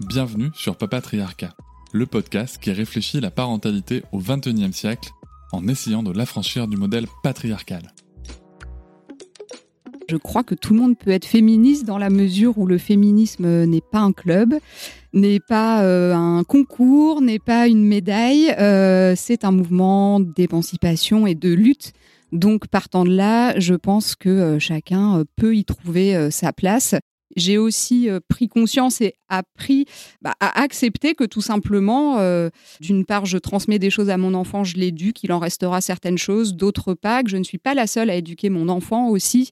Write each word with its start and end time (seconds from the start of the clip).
Bienvenue 0.00 0.50
sur 0.54 0.76
Papatriarcat, 0.76 1.54
le 1.92 2.06
podcast 2.06 2.58
qui 2.58 2.72
réfléchit 2.72 3.20
la 3.20 3.30
parentalité 3.30 4.02
au 4.12 4.18
XXIe 4.18 4.72
siècle 4.72 5.10
en 5.52 5.68
essayant 5.68 6.02
de 6.02 6.12
l'affranchir 6.12 6.68
du 6.68 6.76
modèle 6.76 7.06
patriarcal. 7.22 7.92
Je 10.08 10.16
crois 10.16 10.44
que 10.44 10.54
tout 10.54 10.72
le 10.72 10.80
monde 10.80 10.96
peut 10.96 11.10
être 11.10 11.24
féministe 11.24 11.84
dans 11.84 11.98
la 11.98 12.10
mesure 12.10 12.56
où 12.58 12.66
le 12.66 12.78
féminisme 12.78 13.64
n'est 13.64 13.80
pas 13.80 13.98
un 13.98 14.12
club, 14.12 14.54
n'est 15.12 15.40
pas 15.40 15.82
euh, 15.82 16.14
un 16.14 16.44
concours, 16.44 17.20
n'est 17.20 17.40
pas 17.40 17.66
une 17.66 17.84
médaille. 17.84 18.54
Euh, 18.58 19.14
c'est 19.16 19.44
un 19.44 19.50
mouvement 19.50 20.20
d'émancipation 20.20 21.26
et 21.26 21.34
de 21.34 21.52
lutte. 21.52 21.92
Donc 22.36 22.68
partant 22.68 23.04
de 23.04 23.14
là, 23.14 23.58
je 23.58 23.74
pense 23.74 24.14
que 24.14 24.28
euh, 24.28 24.58
chacun 24.58 25.24
peut 25.36 25.56
y 25.56 25.64
trouver 25.64 26.30
sa 26.30 26.52
place 26.52 26.94
j'ai 27.36 27.58
aussi 27.58 28.08
euh, 28.08 28.18
pris 28.28 28.48
conscience 28.48 29.00
et 29.00 29.14
appris 29.28 29.84
bah, 30.22 30.34
à 30.40 30.60
accepter 30.60 31.14
que 31.14 31.24
tout 31.24 31.42
simplement, 31.42 32.18
euh, 32.18 32.48
d'une 32.80 33.04
part, 33.04 33.26
je 33.26 33.38
transmets 33.38 33.78
des 33.78 33.90
choses 33.90 34.10
à 34.10 34.16
mon 34.16 34.34
enfant, 34.34 34.64
je 34.64 34.76
l'éduque, 34.76 35.22
il 35.22 35.32
en 35.32 35.38
restera 35.38 35.80
certaines 35.80 36.18
choses, 36.18 36.54
d'autre 36.54 36.94
part, 36.94 37.24
que 37.24 37.30
je 37.30 37.36
ne 37.36 37.44
suis 37.44 37.58
pas 37.58 37.74
la 37.74 37.86
seule 37.86 38.10
à 38.10 38.14
éduquer 38.14 38.48
mon 38.48 38.68
enfant 38.68 39.08
aussi, 39.08 39.50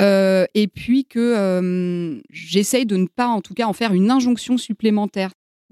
euh, 0.00 0.46
et 0.54 0.66
puis 0.68 1.04
que 1.04 2.18
j'essaye 2.30 2.86
de 2.86 2.96
ne 2.96 3.06
pas, 3.06 3.28
en 3.28 3.40
tout 3.40 3.54
cas, 3.54 3.66
en 3.66 3.72
faire 3.72 3.92
une 3.92 4.10
injonction 4.10 4.56
supplémentaire. 4.56 5.30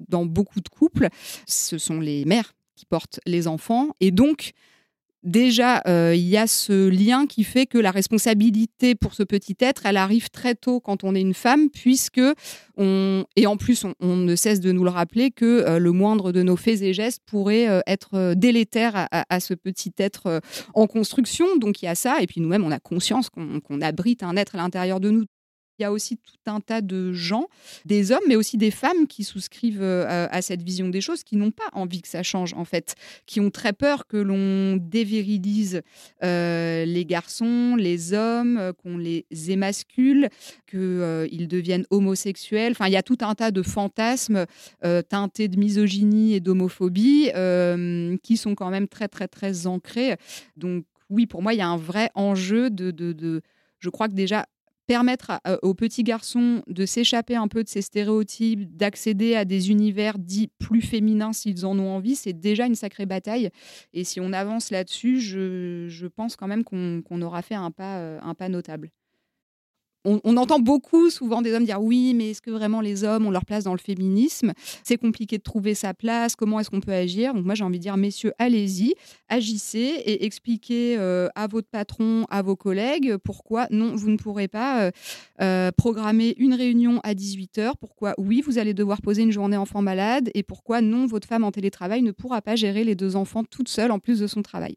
Dans 0.08 0.26
beaucoup 0.26 0.60
de 0.60 0.68
couples, 0.68 1.08
ce 1.46 1.78
sont 1.78 2.00
les 2.00 2.26
mères 2.26 2.52
qui 2.74 2.84
portent 2.84 3.18
les 3.24 3.48
enfants, 3.48 3.88
et 4.00 4.10
donc 4.10 4.52
déjà, 5.26 5.82
euh, 5.86 6.14
il 6.14 6.26
y 6.26 6.36
a 6.36 6.46
ce 6.46 6.88
lien 6.88 7.26
qui 7.26 7.44
fait 7.44 7.66
que 7.66 7.76
la 7.76 7.90
responsabilité 7.90 8.94
pour 8.94 9.14
ce 9.14 9.22
petit 9.22 9.56
être, 9.60 9.84
elle 9.84 9.98
arrive 9.98 10.30
très 10.30 10.54
tôt 10.54 10.80
quand 10.80 11.04
on 11.04 11.14
est 11.14 11.20
une 11.20 11.34
femme, 11.34 11.68
puisque 11.68 12.20
on, 12.78 13.24
et 13.36 13.46
en 13.46 13.56
plus, 13.56 13.84
on, 14.00 14.16
ne 14.16 14.36
cesse 14.36 14.60
de 14.60 14.72
nous 14.72 14.84
le 14.84 14.90
rappeler 14.90 15.30
que 15.30 15.44
euh, 15.44 15.78
le 15.78 15.92
moindre 15.92 16.32
de 16.32 16.42
nos 16.42 16.56
faits 16.56 16.80
et 16.80 16.94
gestes 16.94 17.22
pourrait 17.26 17.68
euh, 17.68 17.80
être 17.86 18.34
délétère 18.34 19.08
à, 19.10 19.40
ce 19.40 19.54
petit 19.54 19.92
être 19.98 20.40
en 20.74 20.86
construction. 20.86 21.56
Donc 21.58 21.82
il 21.82 21.86
y 21.86 21.88
a 21.88 21.94
ça, 21.94 22.20
et 22.20 22.26
puis 22.26 22.40
nous-mêmes, 22.40 22.64
on 22.64 22.70
a 22.70 22.78
conscience 22.78 23.28
qu'on 23.30 23.80
abrite 23.80 24.22
un 24.22 24.36
être 24.36 24.54
à 24.54 24.58
l'intérieur 24.58 25.00
de 25.00 25.10
nous 25.10 25.24
il 25.78 25.82
y 25.82 25.84
a 25.84 25.92
aussi 25.92 26.16
tout 26.16 26.50
un 26.50 26.60
tas 26.60 26.80
de 26.80 27.12
gens, 27.12 27.48
des 27.84 28.12
hommes, 28.12 28.22
mais 28.28 28.36
aussi 28.36 28.56
des 28.56 28.70
femmes 28.70 29.06
qui 29.06 29.24
souscrivent 29.24 29.82
euh, 29.82 30.26
à 30.30 30.42
cette 30.42 30.62
vision 30.62 30.88
des 30.88 31.00
choses, 31.00 31.22
qui 31.22 31.36
n'ont 31.36 31.50
pas 31.50 31.68
envie 31.72 32.00
que 32.00 32.08
ça 32.08 32.22
change, 32.22 32.54
en 32.54 32.64
fait, 32.64 32.94
qui 33.26 33.40
ont 33.40 33.50
très 33.50 33.72
peur 33.72 34.06
que 34.06 34.16
l'on 34.16 34.76
dévirilise 34.76 35.82
euh, 36.22 36.84
les 36.84 37.04
garçons, 37.04 37.76
les 37.76 38.14
hommes, 38.14 38.56
euh, 38.58 38.72
qu'on 38.72 38.96
les 38.96 39.26
émascule, 39.48 40.28
qu'ils 40.66 41.48
deviennent 41.48 41.86
homosexuels. 41.90 42.72
Enfin, 42.72 42.86
il 42.86 42.92
y 42.92 42.96
a 42.96 43.02
tout 43.02 43.18
un 43.20 43.34
tas 43.34 43.50
de 43.50 43.62
fantasmes 43.62 44.46
teintés 45.08 45.48
de 45.48 45.58
misogynie 45.58 46.34
et 46.34 46.40
d'homophobie 46.40 47.30
qui 48.22 48.36
sont 48.36 48.54
quand 48.54 48.70
même 48.70 48.88
très, 48.88 49.08
très, 49.08 49.28
très 49.28 49.66
ancrés. 49.66 50.16
Donc, 50.56 50.84
oui, 51.08 51.26
pour 51.26 51.42
moi, 51.42 51.54
il 51.54 51.58
y 51.58 51.62
a 51.62 51.68
un 51.68 51.76
vrai 51.76 52.10
enjeu 52.14 52.70
de 52.70 53.42
je 53.78 53.90
crois 53.90 54.08
que 54.08 54.14
déjà 54.14 54.46
permettre 54.86 55.32
euh, 55.46 55.56
aux 55.62 55.74
petits 55.74 56.02
garçons 56.02 56.62
de 56.66 56.86
s'échapper 56.86 57.36
un 57.36 57.48
peu 57.48 57.64
de 57.64 57.68
ces 57.68 57.82
stéréotypes, 57.82 58.76
d'accéder 58.76 59.34
à 59.34 59.44
des 59.44 59.70
univers 59.70 60.18
dits 60.18 60.50
plus 60.58 60.82
féminins 60.82 61.32
s'ils 61.32 61.66
en 61.66 61.78
ont 61.78 61.90
envie, 61.90 62.14
c'est 62.16 62.32
déjà 62.32 62.66
une 62.66 62.74
sacrée 62.74 63.06
bataille. 63.06 63.50
Et 63.92 64.04
si 64.04 64.20
on 64.20 64.32
avance 64.32 64.70
là-dessus, 64.70 65.20
je, 65.20 66.06
pense 66.06 66.36
quand 66.36 66.46
même 66.46 66.64
qu'on 66.64 67.22
aura 67.22 67.42
fait 67.42 67.54
un 67.54 67.70
pas, 67.70 67.98
euh, 67.98 68.18
un 68.22 68.34
pas 68.34 68.48
notable 68.48 68.90
on, 70.06 70.36
entend 70.36 70.58
beaucoup 70.58 71.10
souvent 71.10 71.42
des 71.42 71.52
hommes 71.52 71.64
dire 71.64 71.82
oui, 71.82 72.14
mais 72.14 72.30
est-ce 72.30 72.42
que 72.42 72.50
vraiment 72.50 72.80
les 72.80 73.04
hommes 73.04 73.26
ont 73.26 73.30
leur 73.30 73.44
place 73.44 73.64
dans 73.64 73.72
le 73.72 73.78
féminisme? 73.78 74.52
C'est 74.84 74.96
compliqué 74.96 75.38
de 75.38 75.42
trouver 75.42 75.74
sa 75.74 75.94
place. 75.94 76.36
Comment 76.36 76.60
est-ce 76.60 76.70
qu'on 76.70 76.80
peut 76.80 76.92
agir? 76.92 77.34
Donc 77.34 77.44
moi 77.44 77.54
j'ai 77.54 77.64
envie 77.64 77.78
de 77.78 77.82
dire 77.82 77.96
messieurs, 77.96 78.32
allez-y, 78.38 78.94
agissez 79.28 79.78
et 79.78 80.24
expliquez 80.24 80.96
euh, 80.98 81.28
à 81.34 81.46
votre 81.46 81.68
patron, 81.68 82.24
à 82.30 82.42
vos 82.42 82.56
collègues 82.56 83.16
pourquoi 83.16 83.66
non, 83.70 83.94
vous 83.94 84.10
ne 84.10 84.16
pourrez 84.16 84.48
pas 84.48 84.82
euh, 84.82 84.90
euh, 85.40 85.70
programmer 85.76 86.34
une 86.38 86.54
réunion 86.54 87.00
à 87.02 87.14
18h. 87.14 87.72
Pourquoi 87.80 88.14
oui, 88.18 88.42
vous 88.44 88.58
allez 88.58 88.74
devoir 88.74 89.02
poser 89.02 89.22
une 89.22 89.32
journée 89.32 89.56
enfant 89.56 89.82
malade 89.82 90.30
et 90.34 90.42
pourquoi 90.42 90.80
non, 90.80 91.06
votre 91.06 91.28
femme 91.28 91.44
en 91.44 91.52
télétravail 91.52 92.02
ne 92.02 92.12
pourra 92.12 92.42
pas 92.42 92.56
gérer 92.56 92.84
les 92.84 92.94
deux 92.94 93.16
enfants 93.16 93.44
toute 93.44 93.68
seule 93.68 93.90
en 93.90 93.98
plus 93.98 94.20
de 94.20 94.26
son 94.26 94.42
travail. 94.42 94.76